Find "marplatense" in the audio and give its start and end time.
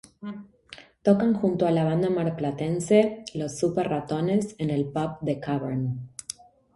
2.09-3.23